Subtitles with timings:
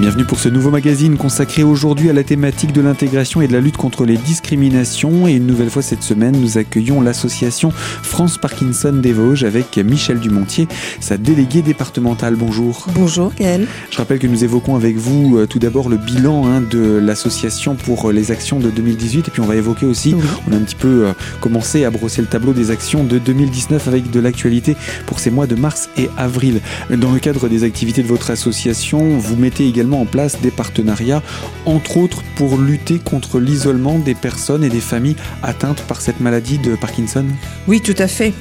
[0.00, 3.60] bienvenue pour ce nouveau magazine consacré aujourd'hui à la thématique de l'intégration et de la
[3.60, 5.28] lutte contre les discriminations.
[5.28, 10.18] Et une nouvelle fois cette semaine, nous accueillons l'association France Parkinson des Vosges avec Michel
[10.18, 10.68] Dumontier,
[11.00, 12.34] sa déléguée départementale.
[12.34, 12.86] Bonjour.
[12.94, 13.66] Bonjour Gaël.
[13.90, 17.74] Je rappelle que nous évoquons avec vous euh, tout d'abord le bilan hein, de l'association
[17.74, 20.16] pour euh, les actions de 2018 et puis on va évoquer aussi,
[20.48, 21.12] on a un petit peu euh,
[21.42, 25.46] commencé à brosser le tableau des actions de 2019 avec de l'actualité pour ces mois
[25.46, 26.62] de mars et avril.
[26.88, 31.22] Dans le cadre des activités de votre association, vous mettez également en place des partenariats,
[31.66, 36.58] entre autres pour lutter contre l'isolement des personnes et des familles atteintes par cette maladie
[36.58, 37.26] de Parkinson?
[37.66, 38.32] Oui, tout à fait.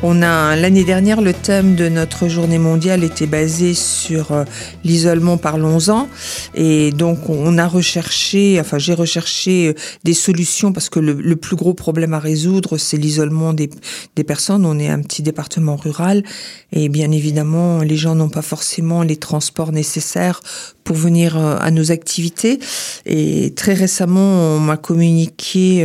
[0.00, 4.44] On a l'année dernière le thème de notre journée mondiale était basé sur euh,
[4.84, 6.08] l'isolement parlons-en.
[6.54, 11.56] Et donc on a recherché enfin j'ai recherché euh, des solutions parce que le, plus
[11.56, 13.70] gros problème à résoudre c'est l'isolement des,
[14.14, 14.64] des personnes.
[14.64, 16.22] On est un petit département rural
[16.70, 20.40] et bien évidemment les gens n'ont pas forcément les transports nécessaires
[20.84, 22.60] pour venir euh, à nos activités.
[23.04, 25.84] Et très récemment on m'a communiqué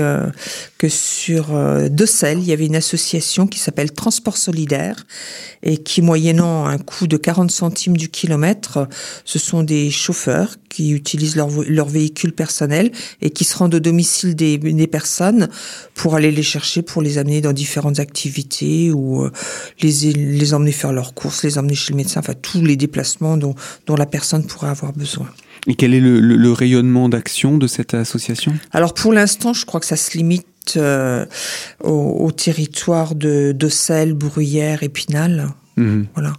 [0.78, 1.48] que sur
[1.90, 5.06] Dossel il y avait une association qui s'appelle transport solidaire
[5.62, 8.90] et qui, moyennant un coût de 40 centimes du kilomètre,
[9.24, 13.80] ce sont des chauffeurs qui utilisent leur, leur véhicule personnel et qui se rendent au
[13.80, 15.48] domicile des, des, personnes
[15.94, 19.32] pour aller les chercher, pour les amener dans différentes activités ou euh,
[19.82, 23.38] les, les emmener faire leurs courses, les emmener chez le médecin, enfin tous les déplacements
[23.38, 23.56] dont,
[23.88, 25.30] dont la personne pourrait avoir besoin.
[25.68, 28.54] Et quel est le, le rayonnement d'action de cette association?
[28.74, 30.46] Alors pour l'instant, je crois que ça se limite
[30.78, 31.26] euh,
[31.84, 35.50] au, territoire de Docelle, Bruyère, Épinal.
[35.78, 36.08] Mhm.
[36.14, 36.34] Voilà.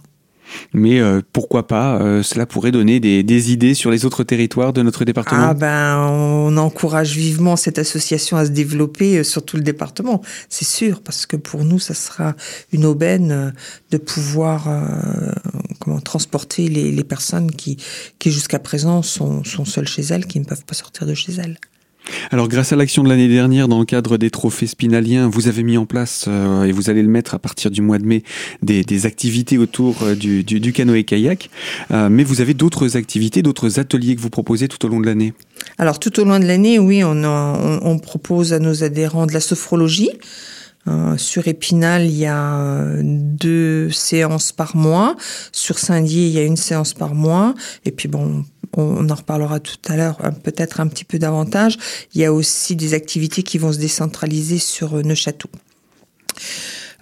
[0.73, 4.81] Mais euh, pourquoi pas euh, Cela pourrait donner des, idées sur les autres territoires de
[4.83, 5.47] notre département?
[5.49, 10.65] Ah ben, on encourage vivement cette association à se développer sur tout le département, c'est
[10.65, 12.35] sûr, parce que pour nous, ça sera
[12.71, 13.53] une aubaine
[13.91, 14.67] de pouvoir
[15.79, 17.77] comment transporter les, personnes qui,
[18.19, 21.33] qui jusqu'à présent sont, sont seules chez elles, qui ne peuvent pas sortir de chez
[21.33, 21.57] elles.
[22.31, 25.63] Alors, grâce à l'action de l'année dernière, dans le cadre des trophées spinaliens, vous avez
[25.63, 28.23] mis en place, euh, et vous allez le mettre à partir du mois de mai,
[28.61, 31.49] des, activités autour euh, du, du, canoë-kayak.
[31.91, 35.05] Euh, mais vous avez d'autres activités, d'autres ateliers que vous proposez tout au long de
[35.05, 35.33] l'année
[35.77, 39.39] Alors, tout au long de l'année, oui, on, on, propose à nos adhérents de la
[39.39, 40.11] sophrologie.
[41.17, 45.15] sur Épinal, il y a deux séances par mois.
[45.51, 47.53] Sur Saint-Dié, il y a une séance par mois.
[47.85, 48.45] Et puis bon,
[48.75, 51.77] on en reparlera tout à l'heure peut-être un petit peu davantage.
[52.13, 55.49] Il y a aussi des activités qui vont se décentraliser sur euh, Neuchâteau.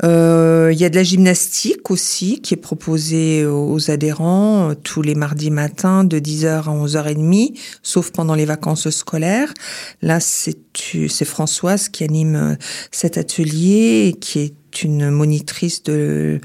[0.03, 5.03] Euh, il y a de la gymnastique aussi qui est proposée aux adhérents euh, tous
[5.03, 9.53] les mardis matins de 10h à 11h30, sauf pendant les vacances scolaires.
[10.01, 12.57] Là, c'est Françoise qui anime
[12.91, 16.39] cet atelier et qui est une monitrice de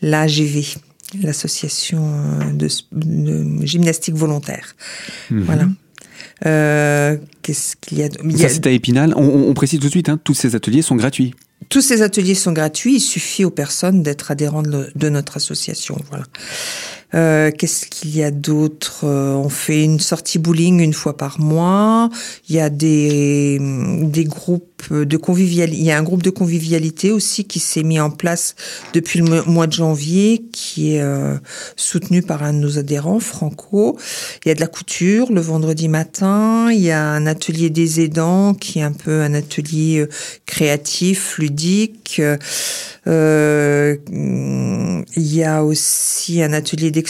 [0.00, 0.76] l'AGV
[1.20, 2.02] l'association
[2.40, 4.74] euh, de, gymnastique volontaire.
[5.30, 5.42] Mhm.
[5.42, 5.68] Voilà.
[6.46, 9.14] Euh, qu'est-ce qu'il y a, Ça, c'est à Épinal.
[9.16, 11.34] On, précise tout de suite, hein, tous ces ateliers sont gratuits.
[11.68, 12.96] Tous ces ateliers sont gratuits.
[12.96, 15.96] Il suffit aux personnes d'être adhérents de, notre association.
[16.08, 16.24] Voilà.
[17.14, 21.40] Euh, Qu'est-ce qu'il y a d'autre euh, On fait une sortie bowling une fois par
[21.40, 22.08] mois.
[22.48, 25.78] Il y a des, des groupes de convivialité.
[25.78, 28.56] Il y a un groupe de convivialité aussi qui s'est mis en place
[28.94, 31.36] depuis le mois de janvier, qui est euh,
[31.76, 33.96] soutenu par un de nos adhérents, Franco.
[34.44, 36.70] Il y a de la couture le vendredi matin.
[36.72, 40.06] Il y a un atelier des aidants qui est un peu un atelier
[40.46, 42.20] créatif, ludique.
[43.06, 43.96] Il
[45.16, 47.01] y a aussi un atelier d'expression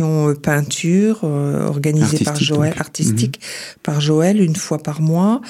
[0.00, 3.80] euh, peinture euh, organisé par Joël, artistique mhm.
[3.82, 5.40] par Joël une fois par mois.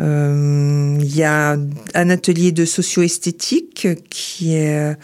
[0.00, 1.56] Euh, il y a
[1.94, 4.96] un atelier de socio-esthétique qui est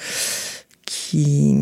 [0.86, 1.56] qui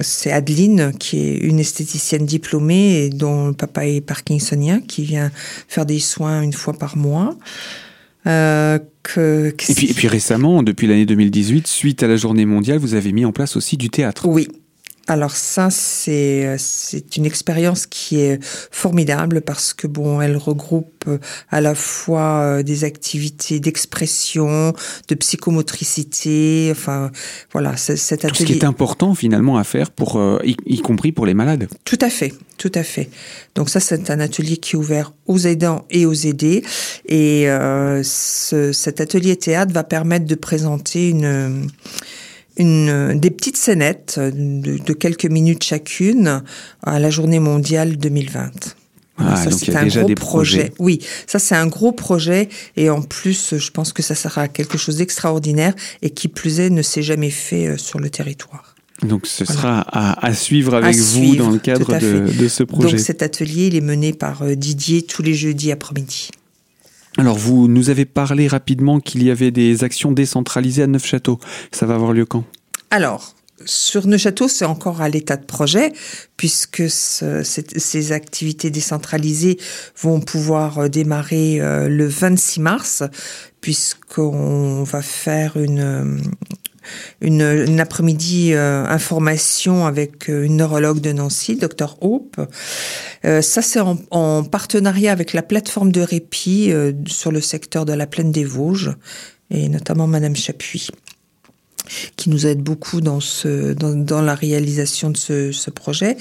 [0.00, 5.30] c'est Adeline qui est une esthéticienne diplômée et dont le papa est parkinsonien qui vient
[5.68, 7.36] faire des soins une fois par mois.
[8.26, 12.78] Euh, que, et, puis, et puis récemment, depuis l'année 2018, suite à la journée mondiale,
[12.78, 14.26] vous avez mis en place aussi du théâtre.
[14.28, 14.48] Oui,
[15.06, 21.08] alors ça, c'est c'est une expérience qui est formidable parce que bon, elle regroupe
[21.50, 24.72] à la fois euh, des activités d'expression,
[25.08, 27.10] de psychomotricité, enfin
[27.52, 28.30] voilà, cet atelier.
[28.30, 31.68] Tout ce qui est important finalement à faire pour, euh, y, compris pour les malades.
[31.84, 33.10] Tout à fait, tout à fait.
[33.54, 36.62] Donc ça, c'est un atelier qui est ouvert aux aidants et aux aidés,
[37.06, 41.66] et euh, ce, cet atelier théâtre va permettre de présenter une
[42.60, 46.42] une, des petites scénettes de, quelques minutes chacune
[46.82, 48.50] à la journée mondiale 2020.
[49.16, 50.72] Ah, ça, c'est un gros projet.
[50.78, 54.78] Oui, ça c'est un gros projet et en plus, je pense que ça sera quelque
[54.78, 58.74] chose d'extraordinaire et qui plus est ne s'est jamais fait euh, sur le territoire.
[59.02, 62.90] Donc ce sera à, suivre avec vous dans le cadre de, ce projet.
[62.90, 66.30] Donc cet atelier, il est mené par euh, Didier tous les jeudis après-midi.
[67.18, 71.38] Alors vous nous avez parlé rapidement qu'il y avait des actions décentralisées à Neufchâteau.
[71.72, 72.44] Ça va avoir lieu quand?
[72.90, 73.34] Alors,
[73.66, 75.92] sur Neufchâteau, c'est encore à l'état de projet,
[76.36, 79.58] puisque ces activités décentralisées
[80.00, 83.02] vont pouvoir euh, démarrer euh, le 26 mars,
[83.60, 86.22] puisqu'on va faire une,
[87.20, 92.40] une, après-midi information avec une neurologue de Nancy, Dr Hope.
[93.22, 96.72] Ça, c'est en, en, partenariat avec la plateforme de répit
[97.06, 98.94] sur le secteur de la plaine des Vosges,
[99.50, 100.88] et notamment Madame Chapuis
[102.16, 106.16] qui nous aide beaucoup dans, ce, dans, dans la réalisation de ce, ce projet.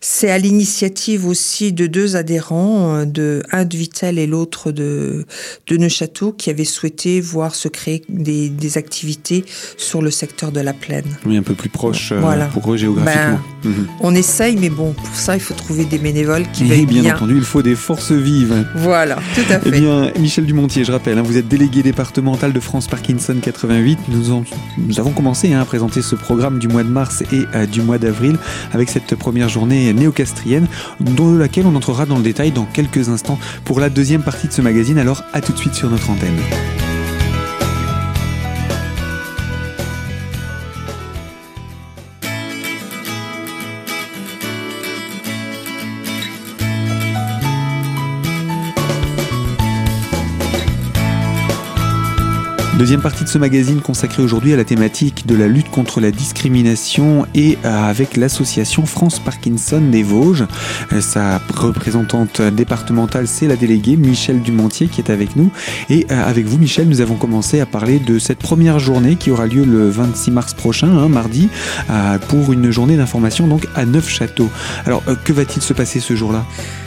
[0.00, 5.26] C'est à l'initiative aussi de deux adhérents, de un de Vitel et l'autre de,
[5.66, 9.44] de Neuchâteau, qui avaient souhaité voir se créer des, des activités
[9.76, 11.04] sur le secteur de la plaine.
[11.24, 13.38] Oui, un peu plus proche euh, pour eux géographiquement.
[13.62, 13.86] Ben, mhm.
[14.00, 17.02] On essaye, mais bon, pour ça, il faut trouver des bénévoles qui et veuillent bien.
[17.02, 18.66] bien entendu, il faut des forces vives.
[18.76, 19.66] Voilà, tout à fait.
[19.66, 23.98] Eh bien, Michel Dumontier, je rappelle, hein, vous êtes délégué départemental de France Parkinson 88.
[24.08, 24.44] Nous, en,
[24.78, 27.66] nous avons avons commencé hein, à présenter ce programme du mois de mars et euh,
[27.66, 28.38] du mois d'avril
[28.72, 30.66] avec cette première journée néocastrienne,
[30.98, 34.52] dans laquelle on entrera dans le détail dans quelques instants pour la deuxième partie de
[34.52, 34.98] ce magazine.
[34.98, 36.34] Alors à tout de suite sur notre antenne.
[52.78, 56.10] Deuxième partie de ce magazine consacré aujourd'hui à la thématique de la lutte contre la
[56.10, 60.44] discrimination et euh, avec l'association France Parkinson des Vosges.
[60.92, 65.50] Euh, sa représentante départementale, c'est la déléguée Michel Dumontier qui est avec nous.
[65.88, 69.30] Et euh, avec vous, Michel, nous avons commencé à parler de cette première journée qui
[69.30, 71.48] aura lieu le 26 mars prochain, hein, mardi,
[72.28, 74.50] pour une journée d'information donc à Neufchâteau.
[74.84, 76.44] Alors, que va-t-il se passer ce jour-là?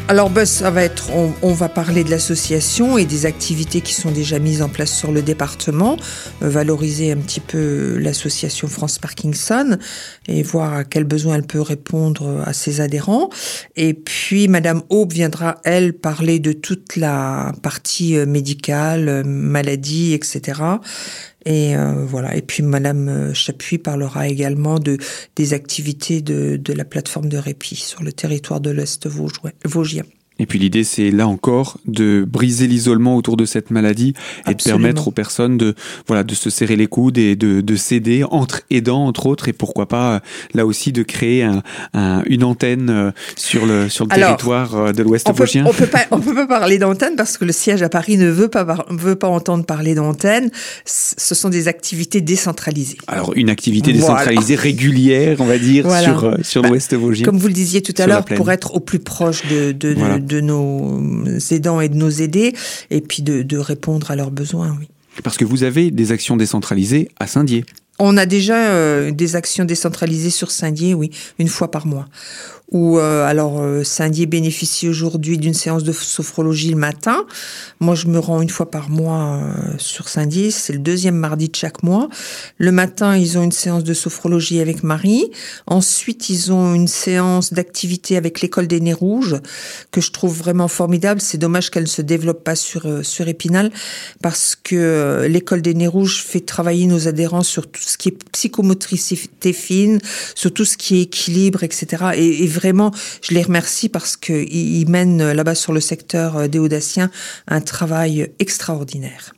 [0.10, 3.94] Alors, ben, ça va être, on, on va parler de l'association et des activités qui
[3.94, 5.98] sont déjà mises en place sur le département,
[6.42, 9.78] euh, valoriser un petit peu l'association France Parkinson
[10.28, 13.30] et voir à quels besoins elle peut répondre à ses adhérents.
[13.76, 20.16] Et puis, Madame Aube viendra, elle, parler de toute la partie euh, médicale, euh, maladie,
[20.16, 20.60] etc.
[21.46, 22.36] Et euh, voilà.
[22.36, 24.98] Et puis Madame Chapuis parlera également de
[25.36, 30.04] des activités de, de la plateforme de répit sur le territoire de l'Est vosgien.
[30.40, 34.14] Et puis l'idée, c'est là encore de briser l'isolement autour de cette maladie
[34.48, 35.76] et de permettre aux personnes de
[36.08, 39.54] voilà de se serrer les coudes et de, de s'aider entre aidants entre autres et
[39.54, 40.22] pourquoi pas
[40.54, 41.62] là aussi de créer un,
[41.94, 45.66] un, une antenne euh, sur le sur le Alors, territoire euh, de l'Ouest vosgien.
[45.68, 48.30] on peut pas on peut pas parler d'antenne parce que le siège à Paris ne
[48.30, 50.50] veut pas veut pas entendre parler d'antenne.
[50.86, 52.98] Ce sont des activités décentralisées.
[53.08, 54.16] Alors une activité Voilà.
[54.24, 56.04] décentralisée régulière, on va dire, Voilà.
[56.04, 57.26] sur euh, sur Bah, l'Ouest vosgien.
[57.26, 60.00] Comme vous le disiez tout à l'heure, pour être au plus proche de, de, de-
[60.00, 60.20] Voilà.
[60.20, 62.54] de nos aidants et de nos aidés,
[62.90, 64.88] et puis de, de répondre à leurs besoins, oui.
[65.24, 67.66] Parce que vous avez des actions décentralisées à Saint-Dié.
[68.00, 72.08] On a déjà euh, des actions décentralisées sur Saint-Dié, oui, une fois par mois.
[72.72, 77.26] Où euh, alors euh, Saint-Dié bénéficie aujourd'hui d'une séance de sophrologie le matin.
[77.80, 80.52] Moi, je me rends une fois par mois euh, sur Saint-Dié.
[80.52, 82.10] C'est le deuxième mardi de chaque mois.
[82.58, 85.32] Le matin, ils ont une séance de sophrologie avec Marie.
[85.66, 89.38] Ensuite, ils ont une séance d'activité avec l'école des Nez Rouges
[89.92, 91.22] que je trouve vraiment formidable.
[91.22, 93.72] C'est dommage qu'elle ne se développe pas sur euh, sur Épinal
[94.22, 98.10] parce que euh, l'école des Nez Rouges fait travailler nos adhérents sur tout ce qui
[98.10, 100.00] est psychomotricité fine,
[100.36, 102.12] sur tout ce qui est équilibre, etc.
[102.16, 105.80] Et, et vraiment, je les remercie parce que ils ils mènent euh, là-bas sur le
[105.80, 107.10] secteur euh, des Audaciens
[107.48, 109.34] un travail extraordinaire.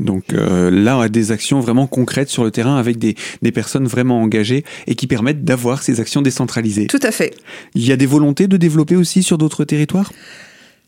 [0.00, 3.52] Donc euh, là, on a des actions vraiment concrètes sur le terrain avec des, des
[3.52, 6.86] personnes vraiment engagées et qui permettent d'avoir ces actions décentralisées.
[6.86, 7.34] Tout à fait.
[7.74, 10.12] Il y a des volontés de développer aussi sur d'autres territoires?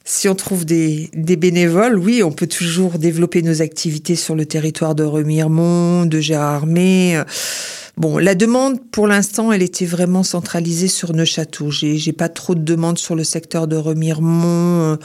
[0.04, 4.46] Si on trouve des, des bénévoles, oui, on peut toujours développer nos activités sur le
[4.46, 7.22] territoire de Remiremont, de Gérardmer.
[7.96, 11.70] Euh, Bon, la demande, pour l'instant, elle était vraiment centralisée sur Neuchâteau.
[11.70, 14.96] J'ai, j'ai pas trop de demandes sur le secteur de Remiremont, euh,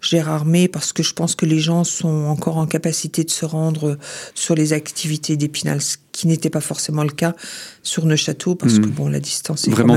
[0.00, 3.98] Gérardmer, parce que je pense que les gens sont encore en capacité de se rendre
[4.34, 7.34] sur les activités d'Épinal, ce qui n'était pas forcément le cas
[7.82, 8.80] sur Neuchâteau, parce Mhm.
[8.82, 9.94] que bon, la distance est quand Vraiment.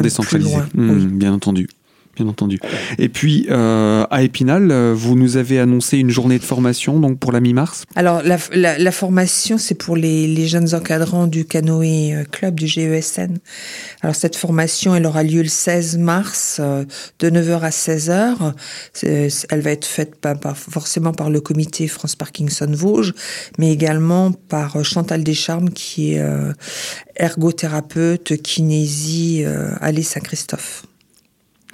[0.73, 1.05] Mmh, Oui.
[1.07, 1.67] bien entendu.
[2.17, 2.59] Bien entendu.
[2.97, 7.19] Et puis, euh, à Épinal, euh, vous nous avez annoncé une journée de formation donc
[7.19, 7.83] pour la mi-mars?
[7.95, 13.37] Alors, la, formation, c'est pour les, jeunes encadrants du canoë euh, club du GESN.
[14.01, 16.59] Alors, cette formation, elle aura lieu le 16 mars,
[17.19, 18.53] de 9h à 16h.
[19.03, 23.13] Elle va être faite pas, forcément par le comité France Parkinson Vosges,
[23.59, 26.23] mais également par Chantal Descharmes, qui est
[27.15, 30.83] ergothérapeute, kinésie à Saint-Christophe.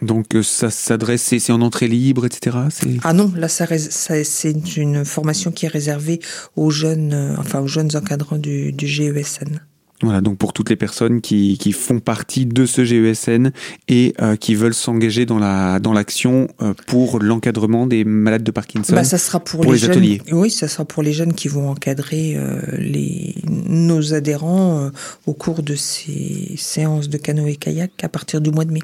[0.04, 2.58] Donc euh, ça s'adresse, c'est en entrée libre, etc.
[3.04, 6.20] Ah non, là ça, ça c'est une formation qui est réservée
[6.56, 9.62] aux jeunes, euh, enfin aux jeunes encadrants du, du GESN.
[10.04, 13.52] Voilà, donc pour toutes les personnes qui, qui font partie de ce GESN
[13.88, 18.52] et euh, qui veulent s'engager dans la dans l'action euh, pour l'encadrement des malades de
[18.52, 18.94] Parkinson.
[18.94, 20.22] Bah, ça sera pour, pour les, les jeunes, ateliers.
[20.32, 24.90] Oui, ça sera pour les jeunes qui vont encadrer euh, les nos adhérents
[25.26, 28.82] au cours de ces séances de canoë kayak à partir du mois de mai.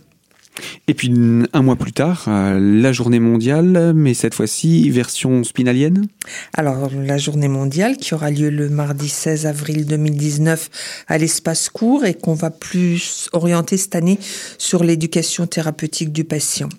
[0.87, 1.11] Et puis
[1.53, 6.07] un mois plus tard, euh, la journée mondiale, mais cette fois-ci version spinalienne.
[6.53, 10.69] Alors la journée mondiale qui aura lieu le mardi 16 avril 2019
[11.07, 14.19] à l'espace court et qu'on va plus orienter cette année
[14.57, 16.69] sur l'éducation thérapeutique du patient.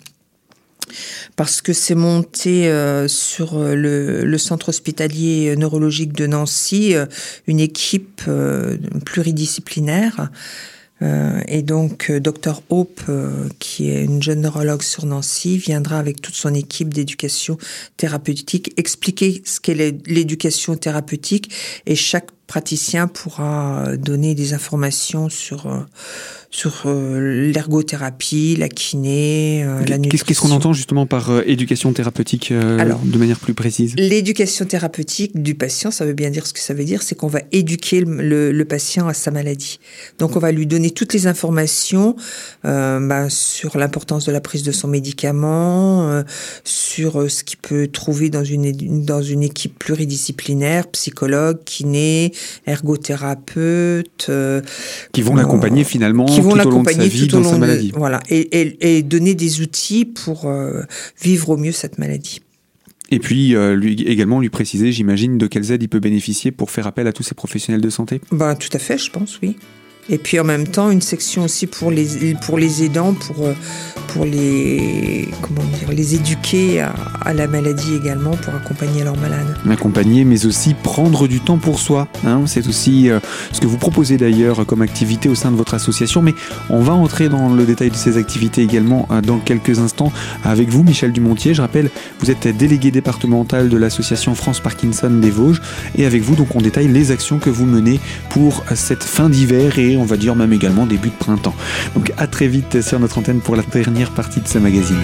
[1.35, 7.05] Parce que c'est monté euh, sur le, le, centre hospitalier neurologique de Nancy euh,
[7.47, 10.19] une équipe euh, pluridisciplinaire.
[10.19, 10.25] euh,
[11.47, 16.21] et donc, euh, Dr Hope, euh, qui est une jeune neurologue sur Nancy, viendra avec
[16.21, 17.57] toute son équipe d'éducation
[17.97, 19.73] thérapeutique expliquer ce qu'est
[20.05, 21.51] l'éducation thérapeutique.
[21.85, 25.67] Et chaque praticien pourra donner des informations sur
[26.51, 30.25] sur euh, l'ergothérapie, la kiné, euh, la nutrition.
[30.25, 33.95] Qu'est-ce qu'on entend justement par euh, éducation thérapeutique Alors, de manière plus précise?
[33.95, 37.27] L'éducation thérapeutique du patient, ça veut bien dire ce que ça veut dire, c'est qu'on
[37.27, 39.79] va éduquer le, le, le, patient à sa maladie.
[40.19, 42.17] Donc on va lui donner toutes les informations
[42.63, 46.23] bah, sur l'importance de la prise de son médicament,
[46.65, 52.33] sur ce qu'il peut trouver dans une dans une équipe pluridisciplinaire, psychologue, kiné,
[52.65, 54.31] ergothérapeute,
[55.11, 56.25] qui vont l'accompagner finalement.
[56.25, 60.45] Qui vont tout au long de de, voilà et, et, et, donner des outils pour
[60.45, 60.81] euh,
[61.21, 62.41] vivre au mieux cette maladie.
[63.09, 66.71] Et puis euh, lui également lui préciser, j'imagine, de quelles aides il peut bénéficier pour
[66.71, 68.21] faire appel à tous ces professionnels de santé?
[68.31, 69.57] Ben tout à fait, je pense, oui.
[70.09, 73.53] Et puis en même temps, une section aussi pour les, pour les aidants, pour, euh,
[74.07, 79.55] pour les, comment dire, les éduquer à, la maladie également, pour accompagner leurs malades.
[79.69, 82.07] Accompagner, mais aussi prendre du temps pour soi.
[82.25, 82.41] Hein.
[82.45, 83.19] C'est aussi euh,
[83.51, 86.21] ce que vous proposez d'ailleurs comme activité au sein de votre association.
[86.21, 86.33] Mais
[86.69, 90.11] on va entrer dans le détail de ces activités également euh, dans quelques instants
[90.43, 91.53] avec vous, Michel Dumontier.
[91.53, 91.89] Je rappelle,
[92.19, 95.61] vous êtes délégué départemental de l'association France Parkinson des Vosges.
[95.95, 99.77] Et avec vous, donc, on détaille les actions que vous menez pour cette fin d'hiver
[99.79, 101.55] et on va dire même également début de printemps.
[101.95, 105.01] Donc à très vite sur notre antenne pour la dernière partie de ce magazine.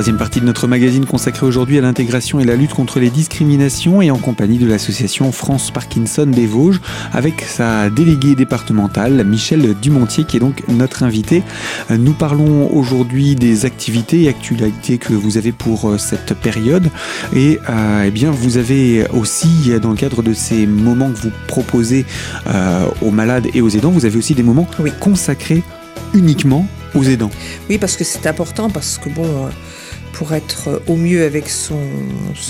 [0.00, 4.00] Troisième partie de notre magazine consacrée aujourd'hui à l'intégration et la lutte contre les discriminations
[4.00, 6.80] et en compagnie de l'association France Parkinson des Vosges
[7.12, 11.42] avec sa déléguée départementale Michel Dumontier qui est donc notre invité.
[11.90, 16.88] Nous parlons aujourd'hui des activités et actualités que vous avez pour cette période
[17.36, 21.32] et euh, eh bien vous avez aussi dans le cadre de ces moments que vous
[21.46, 22.06] proposez
[22.46, 24.92] euh, aux malades et aux aidants, vous avez aussi des moments oui.
[24.98, 25.62] consacrés
[26.14, 27.30] uniquement aux aidants.
[27.68, 29.50] Oui, parce que c'est important, parce que bon, euh,
[30.20, 31.78] pour être au mieux avec son,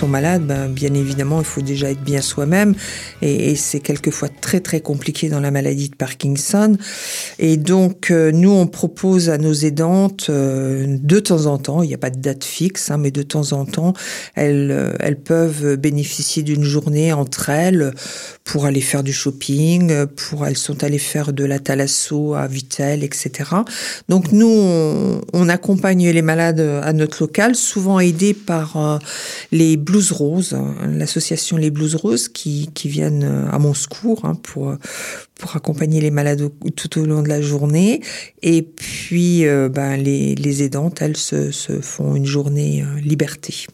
[0.09, 2.75] malade, ben, bien évidemment, il faut déjà être bien soi-même.
[3.23, 6.77] Et, c'est quelquefois très très compliqué dans la maladie de Parkinson.
[7.39, 11.87] Et donc, euh, nous, on propose à nos aidantes, euh, de temps en temps, il
[11.87, 13.93] n'y a pas de date fixe, hein, mais de temps en temps,
[14.35, 17.93] elles, euh, elles peuvent bénéficier d'une journée entre elles
[18.43, 23.05] pour aller faire du shopping, pour elles sont allées faire de la thalasso à Vitel,
[23.05, 23.31] etc.
[24.09, 28.99] Donc nous, on accompagne les malades à notre local, souvent aidés par euh,
[29.53, 34.77] les Blues Roses, l'association Les Blues Roses, qui, qui viennent à mon secours hein, pour
[35.41, 38.03] pour accompagner les malades tout au long de la journée.
[38.43, 43.67] Et puis, euh, ben, les, les aidantes, elles se, se, font une journée euh, liberté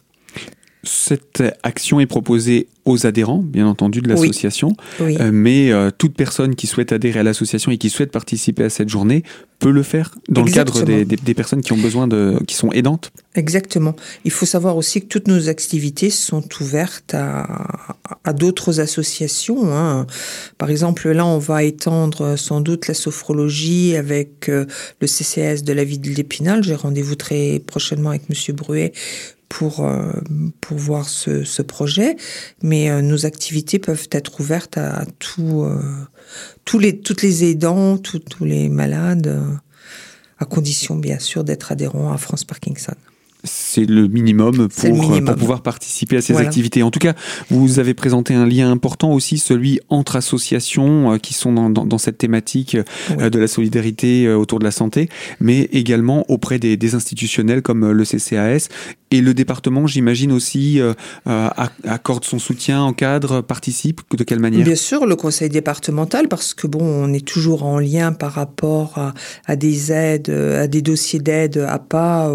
[0.83, 6.55] cette action est proposée aux adhérents, bien entendu, de l'association, euh, mais euh, toute personne
[6.55, 9.23] qui souhaite adhérer à l'association et qui souhaite participer à cette journée
[9.59, 12.71] peut le faire dans le cadre des, des, personnes qui ont besoin de, qui sont
[12.71, 13.11] aidantes.
[13.35, 13.95] Exactement.
[14.23, 17.87] Il faut savoir aussi que toutes nos activités sont ouvertes à,
[18.23, 19.73] à d'autres associations.
[19.73, 20.05] Hein.
[20.57, 24.65] Par exemple, là, on va étendre sans doute la sophrologie avec euh,
[25.01, 26.63] le CCS de la ville d'Épinal.
[26.63, 28.93] J'ai rendez-vous très prochainement avec Monsieur Bruet
[29.49, 30.11] pour, euh,
[30.61, 32.15] pour voir ce, ce projet,
[32.61, 35.81] mais euh, nos activités peuvent être ouvertes à, tout, euh,
[36.65, 39.41] tous les, toutes les aidants, tous les malades,
[40.39, 42.93] à condition bien sûr d'être adhérents à France Parkinson
[43.43, 46.83] c'est le minimum pour, pour, pouvoir participer à ces activités.
[46.83, 47.13] En tout cas,
[47.49, 51.85] vous avez présenté un lien important aussi, celui entre associations euh, qui sont dans, dans,
[51.85, 52.77] dans cette thématique
[53.11, 57.61] euh, de la solidarité euh, autour de la santé, mais également auprès des, des institutionnels
[57.61, 58.69] comme le CCAS.
[59.09, 60.81] Et le département, j'imagine aussi,
[61.25, 64.01] accorde son soutien, encadre, participe.
[64.13, 64.65] De quelle manière?
[64.65, 68.97] Bien sûr, le conseil départemental, parce que bon, on est toujours en lien par rapport
[68.97, 69.13] à,
[69.45, 72.29] à des aides, à des dossiers d'aide à pas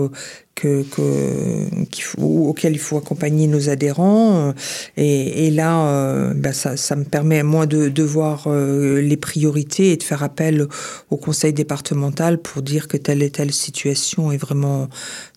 [0.54, 4.54] que, que qu'il faut, auquel il faut accompagner nos adhérents.
[4.96, 9.16] Et, et là, euh, ben ça, ça, me permet moi de, de voir euh, les
[9.16, 10.66] priorités et de faire appel
[11.10, 14.88] au conseil départemental pour dire que telle et telle situation est vraiment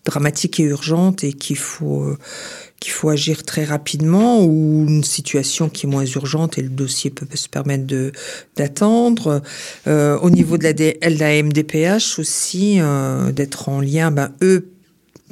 [0.04, 2.18] dramatique et urgente et qu'il faut euh,
[2.80, 7.10] qu'il faut agir très rapidement ou une situation qui est moins urgente et le dossier
[7.10, 8.12] peut se permettre de
[8.56, 9.42] d'attendre.
[9.86, 14.75] Euh, au niveau de la, la MDPH aussi, euh, d'être en lien, ben, eux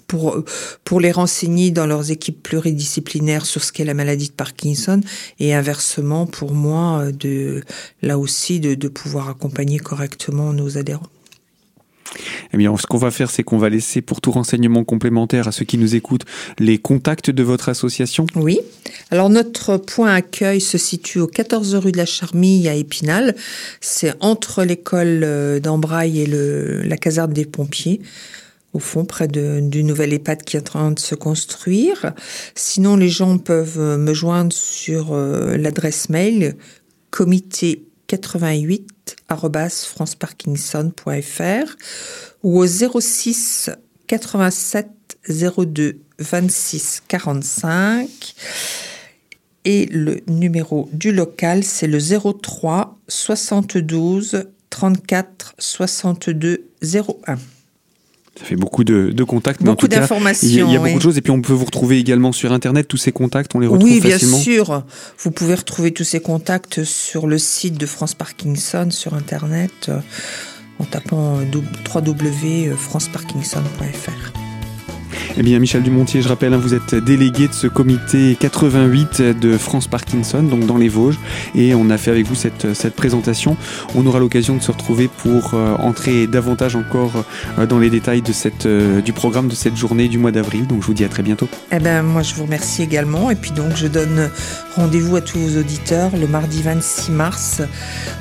[0.07, 0.43] pour,
[0.85, 5.01] pour les renseigner dans leurs équipes pluridisciplinaires sur ce qu'est la maladie de Parkinson
[5.41, 7.63] et inversement pour moi de
[8.03, 11.09] là aussi de, de pouvoir accompagner correctement nos adhérents.
[12.53, 15.53] Eh bien, ce qu'on va faire, c'est qu'on va laisser pour tout renseignement complémentaire à
[15.53, 16.25] ceux qui nous écoutent
[16.59, 18.27] les contacts de votre association.
[18.37, 18.61] Oui.
[19.11, 23.35] Alors, notre point accueil se situe au 14 rue de la Charmille à Épinal.
[23.81, 28.01] C'est entre l'école euh, d'Ambraille et le, la caserne des pompiers
[28.75, 32.13] au fond, près de, du nouvel EHPAD qui est en train de se construire.
[32.55, 36.57] Sinon, les gens peuvent me joindre sur euh, l'adresse mail
[37.11, 41.77] comité 88 franceparkinson.fr
[42.43, 43.71] ou au 06
[44.07, 44.89] 87
[45.29, 48.35] 02 26 45
[49.65, 57.39] et le numéro du local c'est le 03 72 34 62 01.
[58.39, 59.63] Ça fait beaucoup de, de contacts.
[59.63, 60.49] Beaucoup d'informations.
[60.49, 61.19] Il y a, il y a beaucoup de choses.
[61.19, 62.89] Et puis, on peut vous retrouver également sur Internet.
[62.89, 64.37] Tous ces contacts, on les retrouve facilement.
[64.37, 64.83] Oui, bien sûr.
[65.19, 70.01] Vous pouvez retrouver tous ces contacts sur le site de France Parkinson, sur Internet, euh,
[70.81, 71.45] en tapant euh,
[71.95, 74.34] www.franceparkinson.fr.
[75.37, 79.57] Eh bien, Michel Dumontier, je rappelle, hein, vous êtes délégué de ce comité 88 de
[79.59, 81.19] France Parkinson, donc dans les Vosges,
[81.55, 83.57] et on a fait avec vous cette, cette présentation.
[83.95, 87.25] On aura l'occasion de se retrouver pour euh, entrer davantage encore
[87.59, 90.67] euh, dans les détails de cette, euh, du programme de cette journée du mois d'avril.
[90.67, 91.49] Donc, je vous dis à très bientôt.
[91.73, 94.31] Eh ben, moi, je vous remercie également, et puis donc, je donne
[94.77, 97.63] rendez-vous à tous vos auditeurs le mardi 26 mars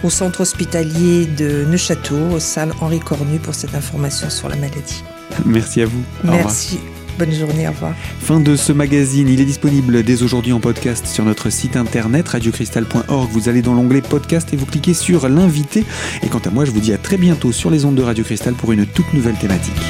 [0.04, 5.04] au centre hospitalier de Neuchâteau, aux salles Henri Cornu, pour cette information sur la maladie.
[5.46, 6.04] Merci à vous.
[6.24, 6.80] Merci.
[7.18, 7.94] Bonne journée, au revoir.
[8.20, 12.28] Fin de ce magazine, il est disponible dès aujourd'hui en podcast sur notre site internet
[12.28, 13.30] radiocristal.org.
[13.32, 15.86] Vous allez dans l'onglet podcast et vous cliquez sur l'invité.
[16.24, 18.24] Et quant à moi, je vous dis à très bientôt sur les ondes de Radio
[18.24, 19.82] Cristal pour une toute nouvelle thématique.